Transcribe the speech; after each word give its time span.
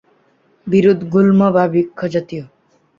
বীরুৎ, 0.67 0.99
গুল্ম 1.13 1.39
বা 1.51 1.63
বৃক্ষ 1.67 1.99
জাতীয়। 2.07 2.43